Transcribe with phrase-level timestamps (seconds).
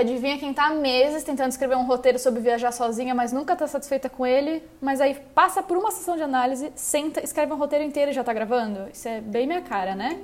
[0.00, 3.66] adivinha quem tá há meses tentando escrever um roteiro sobre viajar sozinha, mas nunca tá
[3.66, 7.84] satisfeita com ele, mas aí passa por uma sessão de análise, senta, escreve um roteiro
[7.84, 8.88] inteiro e já tá gravando?
[8.92, 10.18] Isso é bem minha cara, né?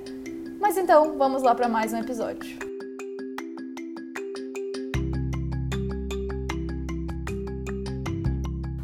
[0.59, 2.57] Mas então, vamos lá para mais um episódio.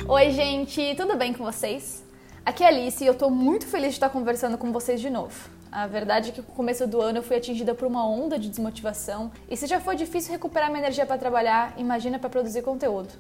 [0.08, 2.04] Oi, gente, tudo bem com vocês?
[2.50, 5.52] Aqui é Alice e eu tô muito feliz de estar conversando com vocês de novo.
[5.72, 8.50] A verdade é que no começo do ano eu fui atingida por uma onda de
[8.50, 13.14] desmotivação e se já foi difícil recuperar minha energia para trabalhar, imagina para produzir conteúdo.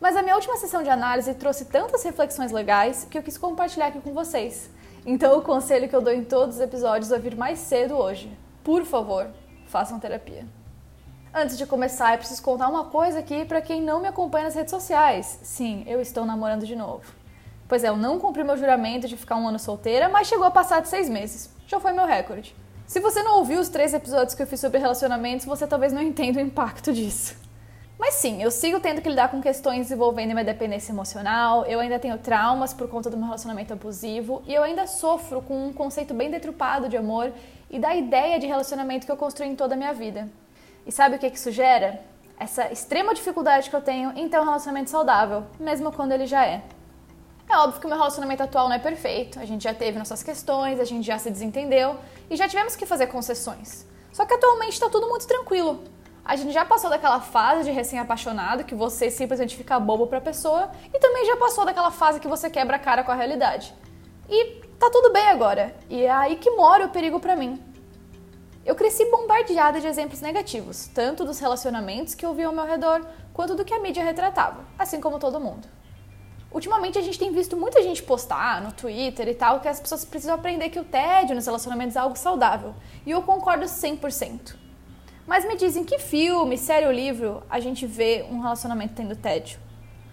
[0.00, 3.88] Mas a minha última sessão de análise trouxe tantas reflexões legais que eu quis compartilhar
[3.88, 4.70] aqui com vocês.
[5.04, 8.30] Então o conselho que eu dou em todos os episódios é vir mais cedo hoje.
[8.62, 9.28] Por favor,
[9.66, 10.46] façam terapia.
[11.34, 14.54] Antes de começar, eu preciso contar uma coisa aqui para quem não me acompanha nas
[14.54, 15.40] redes sociais.
[15.42, 17.21] Sim, eu estou namorando de novo.
[17.72, 20.50] Pois é, eu não cumpri meu juramento de ficar um ano solteira, mas chegou a
[20.50, 22.54] passar de seis meses já foi meu recorde.
[22.86, 26.02] Se você não ouviu os três episódios que eu fiz sobre relacionamentos, você talvez não
[26.02, 27.34] entenda o impacto disso.
[27.98, 31.98] Mas sim, eu sigo tendo que lidar com questões envolvendo minha dependência emocional, eu ainda
[31.98, 36.12] tenho traumas por conta do meu relacionamento abusivo e eu ainda sofro com um conceito
[36.12, 37.32] bem deturpado de amor
[37.70, 40.28] e da ideia de relacionamento que eu construí em toda a minha vida.
[40.86, 42.02] E sabe o que isso gera?
[42.38, 46.44] Essa extrema dificuldade que eu tenho em ter um relacionamento saudável, mesmo quando ele já
[46.44, 46.60] é.
[47.52, 50.22] É óbvio que o meu relacionamento atual não é perfeito, a gente já teve nossas
[50.22, 51.98] questões, a gente já se desentendeu
[52.30, 53.86] e já tivemos que fazer concessões.
[54.10, 55.84] Só que atualmente está tudo muito tranquilo.
[56.24, 60.70] A gente já passou daquela fase de recém-apaixonado que você simplesmente fica bobo pra pessoa
[60.94, 63.74] e também já passou daquela fase que você quebra a cara com a realidade.
[64.30, 65.76] E tá tudo bem agora.
[65.90, 67.62] E é aí que mora o perigo para mim.
[68.64, 73.04] Eu cresci bombardeada de exemplos negativos, tanto dos relacionamentos que eu vi ao meu redor,
[73.34, 75.81] quanto do que a mídia retratava, assim como todo mundo.
[76.52, 80.04] Ultimamente a gente tem visto muita gente postar no Twitter e tal que as pessoas
[80.04, 82.74] precisam aprender que o tédio nos relacionamentos é algo saudável.
[83.06, 84.54] E eu concordo 100%.
[85.26, 89.58] Mas me dizem que filme, série ou livro a gente vê um relacionamento tendo tédio.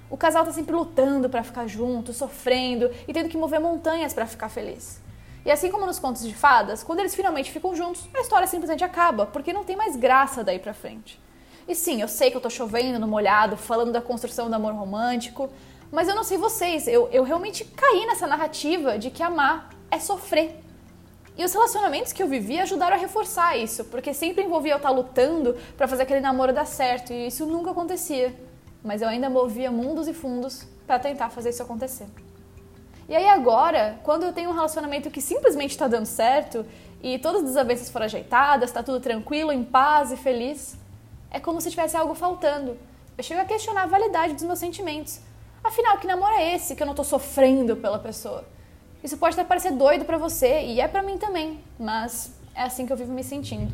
[0.09, 4.25] O casal tá sempre lutando para ficar junto, sofrendo e tendo que mover montanhas para
[4.25, 5.01] ficar feliz.
[5.45, 8.83] E assim como nos contos de fadas, quando eles finalmente ficam juntos, a história simplesmente
[8.83, 11.19] acaba, porque não tem mais graça daí pra frente.
[11.67, 14.73] E sim, eu sei que eu tô chovendo no molhado, falando da construção do amor
[14.73, 15.49] romântico,
[15.91, 19.99] mas eu não sei vocês, eu, eu realmente caí nessa narrativa de que amar é
[19.99, 20.55] sofrer.
[21.37, 24.89] E os relacionamentos que eu vivi ajudaram a reforçar isso, porque sempre envolvia eu estar
[24.89, 28.35] lutando para fazer aquele namoro dar certo, e isso nunca acontecia.
[28.83, 32.07] Mas eu ainda movia mundos e fundos para tentar fazer isso acontecer.
[33.07, 36.65] E aí agora, quando eu tenho um relacionamento que simplesmente está dando certo
[37.01, 40.77] e todas as desavenças foram ajeitadas, está tudo tranquilo, em paz e feliz,
[41.31, 42.77] é como se tivesse algo faltando.
[43.17, 45.19] Eu chego a questionar a validade dos meus sentimentos,
[45.63, 48.45] Afinal, que namoro é esse que eu não tô sofrendo pela pessoa?
[49.03, 52.85] Isso pode até parecer doido para você e é para mim também, mas é assim
[52.85, 53.71] que eu vivo me sentindo.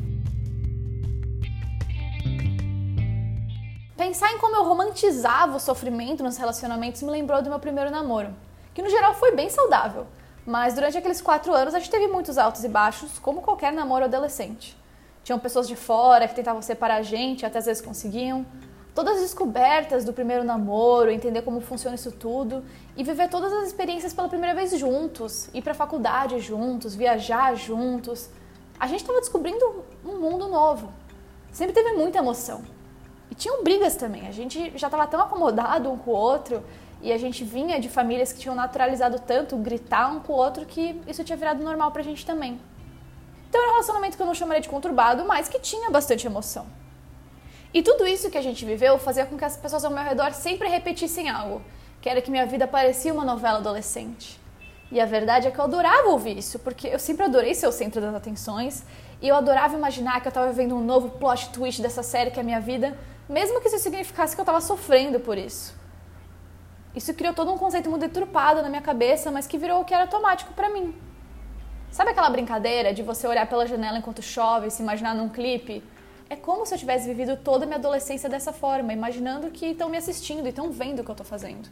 [3.96, 8.36] Pensar em como eu romantizava o sofrimento nos relacionamentos me lembrou do meu primeiro namoro,
[8.74, 10.06] que no geral foi bem saudável,
[10.46, 14.06] mas durante aqueles quatro anos a gente teve muitos altos e baixos, como qualquer namoro
[14.06, 14.78] adolescente.
[15.24, 18.46] Tinham pessoas de fora que tentavam separar a gente, até às vezes conseguiam,
[18.96, 22.64] todas as descobertas do primeiro namoro, entender como funciona isso tudo
[22.96, 28.30] e viver todas as experiências pela primeira vez juntos, ir para faculdade juntos, viajar juntos.
[28.80, 30.90] A gente estava descobrindo um mundo novo.
[31.52, 32.64] Sempre teve muita emoção.
[33.30, 34.28] E tinham brigas também.
[34.28, 36.64] A gente já estava tão acomodado um com o outro
[37.02, 40.66] e a gente vinha de famílias que tinham naturalizado tanto gritar um com o outro
[40.66, 42.62] que isso tinha virado normal pra gente também.
[43.50, 46.66] Então era um relacionamento que eu não chamaria de conturbado, mas que tinha bastante emoção.
[47.76, 50.32] E tudo isso que a gente viveu fazia com que as pessoas ao meu redor
[50.32, 51.62] sempre repetissem algo,
[52.00, 54.40] que era que minha vida parecia uma novela adolescente.
[54.90, 57.74] E a verdade é que eu adorava ouvir isso, porque eu sempre adorei ser o
[57.74, 58.86] centro das atenções,
[59.22, 62.40] e eu adorava imaginar que eu estava vivendo um novo plot twist dessa série que
[62.40, 62.98] é a minha vida,
[63.28, 65.76] mesmo que isso significasse que eu estava sofrendo por isso.
[66.96, 69.94] Isso criou todo um conceito muito deturpado na minha cabeça, mas que virou o que
[69.94, 70.96] era automático para mim.
[71.92, 75.84] Sabe aquela brincadeira de você olhar pela janela enquanto chove e se imaginar num clipe?
[76.30, 79.90] É como se eu tivesse vivido toda a minha adolescência dessa forma, imaginando que estão
[79.90, 81.70] me assistindo e estão vendo o que eu estou fazendo.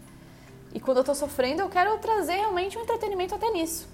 [0.74, 3.88] E quando eu estou sofrendo, eu quero trazer realmente um entretenimento até nisso.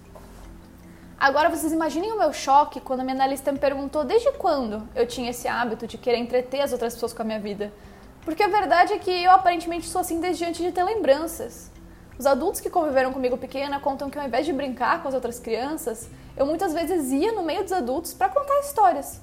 [1.19, 5.06] Agora vocês imaginem o meu choque quando a minha analista me perguntou desde quando eu
[5.06, 7.73] tinha esse hábito de querer entreter as outras pessoas com a minha vida.
[8.21, 11.69] Porque a verdade é que eu aparentemente sou assim desde antes de ter lembranças.
[12.17, 15.39] Os adultos que conviveram comigo pequena contam que ao invés de brincar com as outras
[15.39, 19.21] crianças, eu muitas vezes ia no meio dos adultos para contar histórias.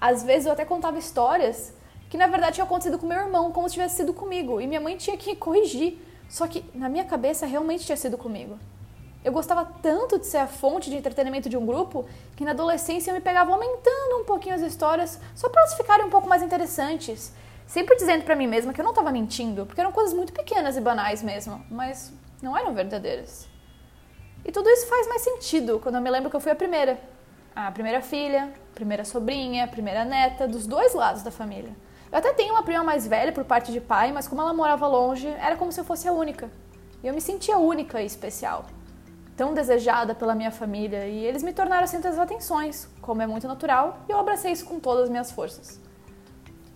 [0.00, 1.74] Às vezes eu até contava histórias
[2.08, 4.80] que na verdade tinham acontecido com meu irmão, como se tivesse sido comigo, e minha
[4.80, 5.98] mãe tinha que corrigir.
[6.28, 8.58] Só que na minha cabeça realmente tinha sido comigo.
[9.22, 13.10] Eu gostava tanto de ser a fonte de entretenimento de um grupo que na adolescência
[13.10, 16.42] eu me pegava aumentando um pouquinho as histórias só para elas ficarem um pouco mais
[16.42, 17.32] interessantes.
[17.66, 20.76] Sempre dizendo para mim mesma que eu não estava mentindo, porque eram coisas muito pequenas
[20.76, 22.12] e banais mesmo, mas
[22.42, 23.46] não eram verdadeiras.
[24.44, 26.98] E tudo isso faz mais sentido quando eu me lembro que eu fui a primeira.
[27.54, 31.74] A primeira filha, primeira sobrinha, primeira neta, dos dois lados da família.
[32.10, 34.86] Eu até tenho uma prima mais velha por parte de pai, mas como ela morava
[34.86, 36.50] longe, era como se eu fosse a única.
[37.02, 38.66] E eu me sentia única e especial.
[39.36, 43.48] Tão desejada pela minha família, e eles me tornaram centro das atenções, como é muito
[43.48, 45.80] natural, e eu abracei isso com todas as minhas forças.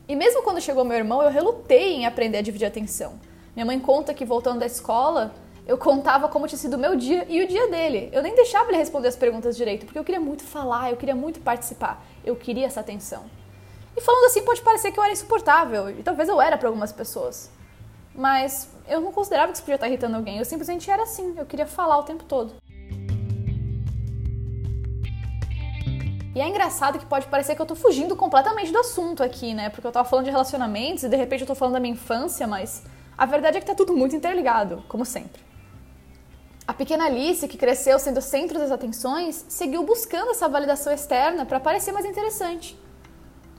[0.09, 3.15] E mesmo quando chegou meu irmão, eu relutei em aprender a dividir atenção.
[3.55, 5.35] Minha mãe conta que voltando da escola,
[5.67, 8.11] eu contava como tinha sido o meu dia e o dia dele.
[8.13, 11.15] Eu nem deixava ele responder as perguntas direito, porque eu queria muito falar, eu queria
[11.15, 13.25] muito participar, eu queria essa atenção.
[13.97, 16.93] E falando assim, pode parecer que eu era insuportável, e talvez eu era para algumas
[16.93, 17.51] pessoas.
[18.15, 21.47] Mas eu não considerava que isso podia estar irritando alguém, eu simplesmente era assim, eu
[21.47, 22.55] queria falar o tempo todo.
[26.35, 29.71] E é engraçado que pode parecer que eu tô fugindo completamente do assunto aqui, né?
[29.71, 32.45] Porque eu tava falando de relacionamentos e de repente eu tô falando da minha infância,
[32.45, 32.83] mas
[33.17, 35.54] a verdade é que tá tudo muito interligado, como sempre.
[36.67, 41.45] A pequena Alice, que cresceu sendo o centro das atenções, seguiu buscando essa validação externa
[41.45, 42.75] para parecer mais interessante.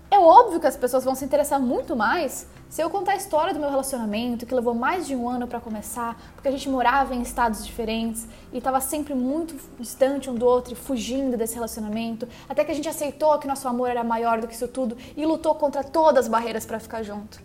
[0.10, 3.54] É óbvio que as pessoas vão se interessar muito mais se eu contar a história
[3.54, 7.14] do meu relacionamento, que levou mais de um ano para começar, porque a gente morava
[7.14, 12.28] em estados diferentes e estava sempre muito distante um do outro e fugindo desse relacionamento,
[12.50, 15.24] até que a gente aceitou que nosso amor era maior do que isso tudo e
[15.28, 17.40] lutou contra todas as barreiras para ficar junto.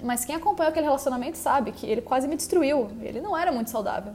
[0.00, 3.70] Mas quem acompanhou aquele relacionamento sabe que ele quase me destruiu, ele não era muito
[3.70, 4.14] saudável.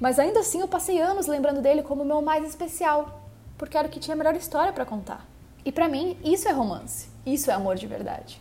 [0.00, 3.22] Mas ainda assim eu passei anos lembrando dele como meu mais especial,
[3.56, 5.26] porque era o que tinha a melhor história para contar.
[5.64, 7.08] E para mim, isso é romance.
[7.26, 8.40] Isso é amor de verdade.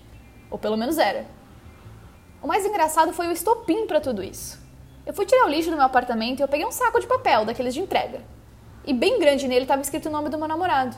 [0.51, 1.25] Ou pelo menos era.
[2.42, 4.59] O mais engraçado foi o estopim para tudo isso.
[5.06, 7.44] Eu fui tirar o lixo do meu apartamento e eu peguei um saco de papel,
[7.44, 8.21] daqueles de entrega.
[8.86, 10.95] E bem grande nele estava escrito o nome do meu namorado.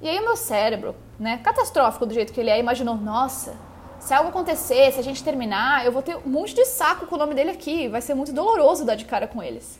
[0.00, 3.56] E aí o meu cérebro, né, catastrófico do jeito que ele é, imaginou: nossa,
[4.02, 7.14] se algo acontecer, se a gente terminar, eu vou ter um monte de saco com
[7.14, 9.78] o nome dele aqui, vai ser muito doloroso dar de cara com eles.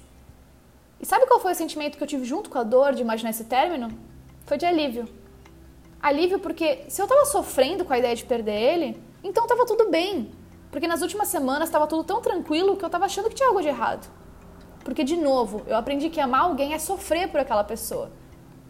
[1.01, 3.31] E sabe qual foi o sentimento que eu tive junto com a dor de imaginar
[3.31, 3.89] esse término?
[4.47, 5.09] Foi de alívio.
[6.01, 9.91] Alívio porque se eu tava sofrendo com a ideia de perder ele, então tava tudo
[9.91, 10.31] bem.
[10.71, 13.61] Porque nas últimas semanas estava tudo tão tranquilo que eu tava achando que tinha algo
[13.61, 14.09] de errado.
[14.85, 18.11] Porque, de novo, eu aprendi que amar alguém é sofrer por aquela pessoa.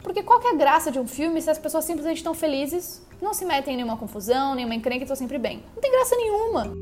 [0.02, 3.02] Porque qual que é a graça de um filme se as pessoas simplesmente estão felizes,
[3.20, 5.62] não se metem em nenhuma confusão, nenhuma encrenca e estão sempre bem?
[5.74, 6.74] Não tem graça nenhuma.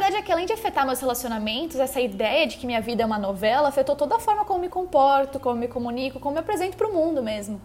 [0.00, 3.06] verdade é que além de afetar meus relacionamentos, essa ideia de que minha vida é
[3.06, 6.76] uma novela afetou toda a forma como me comporto, como me comunico, como me apresento
[6.76, 7.60] para o mundo mesmo.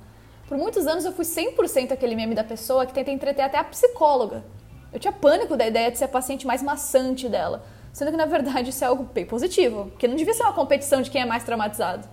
[0.48, 3.63] Por muitos anos eu fui 100% aquele meme da pessoa que tenta entreter até a
[3.63, 4.44] psicóloga.
[4.92, 7.63] Eu tinha pânico da ideia de ser a paciente mais maçante dela,
[7.95, 11.01] sendo que na verdade isso é algo bem positivo, porque não devia ser uma competição
[11.01, 12.06] de quem é mais traumatizado.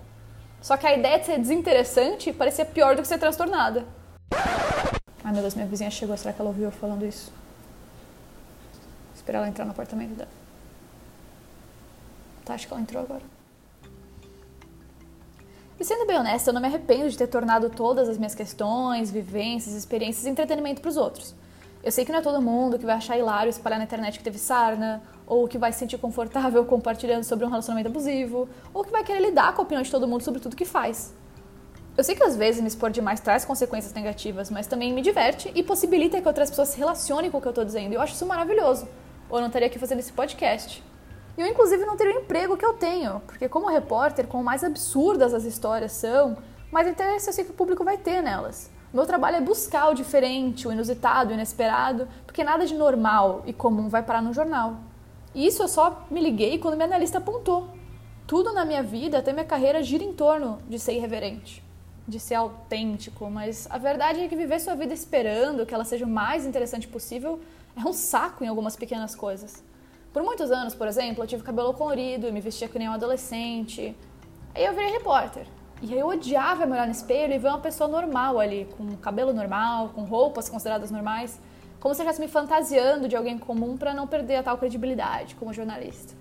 [0.61, 3.85] Só que a ideia de ser desinteressante parecia pior do que ser transtornada.
[5.25, 7.33] Ai meu Deus, minha vizinha chegou, será que ela ouviu eu falando isso?
[9.13, 10.31] Esperar ela entrar no apartamento dela.
[12.45, 13.23] Tá, acho que ela entrou agora.
[15.81, 19.11] E sendo bem honesta, eu não me arrependo de ter tornado todas as minhas questões,
[19.11, 21.35] vivências, experiências entretenimento para os outros.
[21.83, 24.23] Eu sei que não é todo mundo que vai achar hilário espalhar na internet que
[24.23, 28.91] teve sarna, ou que vai se sentir confortável compartilhando sobre um relacionamento abusivo, ou que
[28.91, 31.15] vai querer lidar com a opinião de todo mundo sobre tudo que faz.
[31.97, 35.51] Eu sei que às vezes me expor demais traz consequências negativas, mas também me diverte
[35.55, 37.93] e possibilita que outras pessoas se relacionem com o que eu estou dizendo.
[37.93, 38.89] E eu acho isso maravilhoso
[39.33, 40.85] ou eu não estaria aqui fazendo esse podcast.
[41.39, 44.63] E eu, inclusive, não teria o emprego que eu tenho, porque, como repórter, quanto mais
[44.63, 46.37] absurdas as histórias são,
[46.71, 48.71] mais interesse eu sei que o público vai ter nelas.
[48.93, 53.55] Meu trabalho é buscar o diferente, o inusitado, o inesperado, porque nada de normal e
[53.55, 54.77] comum vai parar no jornal.
[55.35, 57.69] Isso eu só me liguei quando minha analista apontou.
[58.27, 61.63] Tudo na minha vida, até minha carreira, gira em torno de ser irreverente,
[62.07, 66.05] de ser autêntico, mas a verdade é que viver sua vida esperando que ela seja
[66.05, 67.41] o mais interessante possível
[67.77, 69.63] é um saco em algumas pequenas coisas.
[70.13, 72.93] Por muitos anos, por exemplo, eu tive cabelo colorido e me vestia que nem um
[72.93, 73.97] adolescente.
[74.55, 75.47] Aí eu virei repórter.
[75.81, 78.95] E aí eu odiava me olhar no espelho e ver uma pessoa normal ali, com
[78.99, 81.41] cabelo normal, com roupas consideradas normais,
[81.83, 85.35] como se eu estivesse me fantasiando de alguém comum para não perder a tal credibilidade
[85.35, 86.15] como jornalista.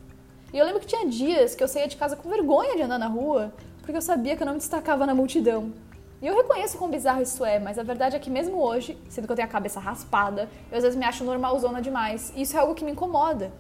[0.51, 2.97] E eu lembro que tinha dias que eu saía de casa com vergonha de andar
[2.97, 3.53] na rua,
[3.83, 5.71] porque eu sabia que eu não me destacava na multidão.
[6.19, 9.27] E eu reconheço quão bizarro isso é, mas a verdade é que mesmo hoje, sendo
[9.27, 12.33] que eu tenho a cabeça raspada, eu às vezes me acho normalzona demais.
[12.35, 13.51] E isso é algo que me incomoda.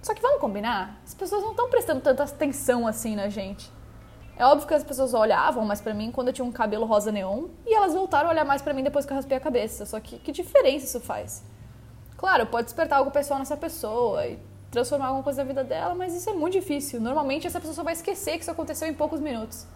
[0.00, 1.00] Só que vamos combinar?
[1.04, 3.68] As pessoas não estão prestando tanta atenção assim na gente.
[4.36, 7.12] É óbvio que as pessoas olhavam mais para mim quando eu tinha um cabelo rosa
[7.12, 9.84] neon e elas voltaram a olhar mais para mim depois que eu raspei a cabeça.
[9.84, 11.44] Só que que diferença isso faz?
[12.16, 14.38] Claro, pode despertar algo pessoal nessa pessoa e
[14.70, 17.00] transformar alguma coisa na vida dela, mas isso é muito difícil.
[17.00, 19.66] Normalmente essa pessoa só vai esquecer que isso aconteceu em poucos minutos.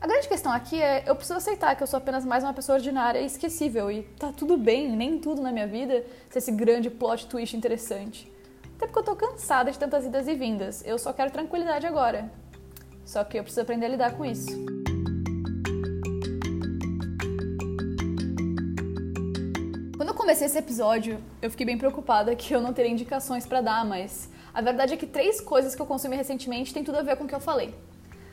[0.00, 2.76] A grande questão aqui é eu preciso aceitar que eu sou apenas mais uma pessoa
[2.76, 6.88] ordinária e esquecível e tá tudo bem, nem tudo na minha vida ser esse grande
[6.88, 8.32] plot twist interessante.
[8.76, 10.82] Até porque eu tô cansada de tantas idas e vindas.
[10.86, 12.32] Eu só quero tranquilidade agora.
[13.10, 14.52] Só que eu preciso aprender a lidar com isso.
[19.96, 23.60] Quando eu comecei esse episódio, eu fiquei bem preocupada que eu não teria indicações para
[23.60, 27.02] dar, mas a verdade é que três coisas que eu consumi recentemente têm tudo a
[27.02, 27.74] ver com o que eu falei.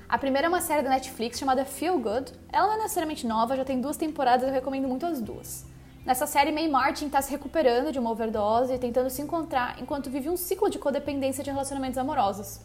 [0.07, 2.33] A primeira é uma série da Netflix chamada Feel Good.
[2.53, 5.65] Ela não é necessariamente nova, já tem duas temporadas e eu recomendo muito as duas.
[6.05, 10.11] Nessa série, May Martin está se recuperando de uma overdose e tentando se encontrar enquanto
[10.11, 12.59] vive um ciclo de codependência de relacionamentos amorosos.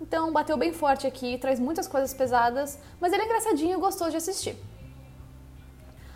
[0.00, 4.12] Então, bateu bem forte aqui, traz muitas coisas pesadas, mas ele é engraçadinho e gostoso
[4.12, 4.56] de assistir.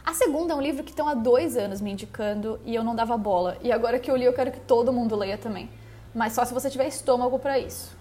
[0.04, 2.94] A segunda é um livro que estão há dois anos me indicando e eu não
[2.94, 3.56] dava bola.
[3.62, 5.70] E agora que eu li, eu quero que todo mundo leia também.
[6.14, 7.96] Mas só se você tiver estômago para isso.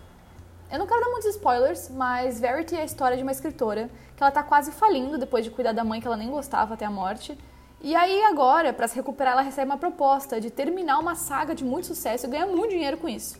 [0.72, 4.24] Eu não quero dar muitos spoilers, mas Verity é a história de uma escritora que
[4.24, 6.92] ela tá quase falindo depois de cuidar da mãe que ela nem gostava até a
[6.92, 7.38] morte.
[7.82, 11.64] E aí agora, para se recuperar, ela recebe uma proposta de terminar uma saga de
[11.64, 13.40] muito sucesso e ganhar muito dinheiro com isso.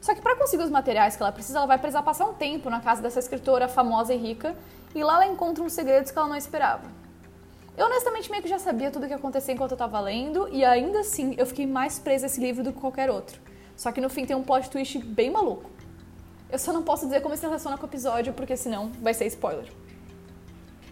[0.00, 2.70] Só que para conseguir os materiais que ela precisa, ela vai precisar passar um tempo
[2.70, 4.56] na casa dessa escritora famosa e rica,
[4.94, 6.84] e lá ela encontra uns segredos que ela não esperava.
[7.76, 10.48] Eu honestamente meio que já sabia tudo o que ia acontecer enquanto eu estava lendo,
[10.50, 13.40] e ainda assim eu fiquei mais presa a esse livro do que qualquer outro.
[13.76, 15.70] Só que no fim tem um plot twist bem maluco.
[16.50, 19.26] Eu só não posso dizer como se relaciona com o episódio, porque senão vai ser
[19.26, 19.70] spoiler.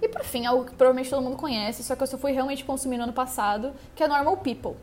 [0.00, 2.65] E por fim, algo que provavelmente todo mundo conhece, só que eu só fui realmente
[2.65, 4.77] consumindo ano passado, que é Normal People.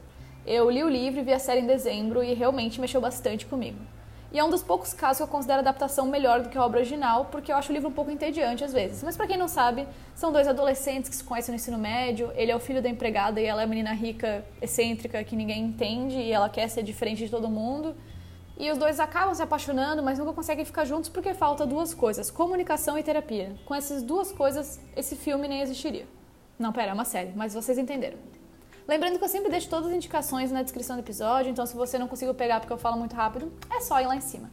[0.45, 3.79] Eu li o livro e vi a série em dezembro e realmente mexeu bastante comigo.
[4.35, 6.81] E é um dos poucos casos que eu considero adaptação melhor do que a obra
[6.81, 9.01] original, porque eu acho o livro um pouco entediante às vezes.
[9.01, 12.29] Mas para quem não sabe, são dois adolescentes que se conhecem no ensino médio.
[12.35, 15.63] Ele é o filho da empregada e ela é a menina rica, excêntrica, que ninguém
[15.63, 17.95] entende e ela quer ser diferente de todo mundo.
[18.57, 22.29] E os dois acabam se apaixonando, mas nunca conseguem ficar juntos porque falta duas coisas:
[22.29, 23.55] comunicação e terapia.
[23.63, 26.05] Com essas duas coisas, esse filme nem existiria.
[26.59, 28.17] Não, pera, é uma série, mas vocês entenderam.
[28.87, 31.97] Lembrando que eu sempre deixo todas as indicações na descrição do episódio, então se você
[31.97, 34.51] não conseguiu pegar porque eu falo muito rápido, é só ir lá em cima.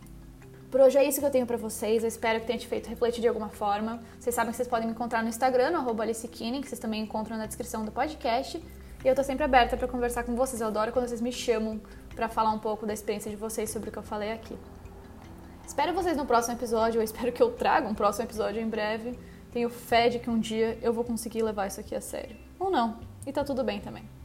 [0.70, 2.88] Por hoje é isso que eu tenho para vocês, eu espero que tenha te feito
[2.88, 4.02] refletir de alguma forma.
[4.18, 7.36] Vocês sabem que vocês podem me encontrar no Instagram, no Alice que vocês também encontram
[7.36, 8.56] na descrição do podcast.
[9.04, 11.78] E eu tô sempre aberta para conversar com vocês, eu adoro quando vocês me chamam
[12.14, 14.56] para falar um pouco da experiência de vocês sobre o que eu falei aqui.
[15.66, 19.18] Espero vocês no próximo episódio, eu espero que eu traga um próximo episódio em breve.
[19.52, 22.34] Tenho fé de que um dia eu vou conseguir levar isso aqui a sério.
[22.58, 24.21] Ou não, e tá tudo bem também.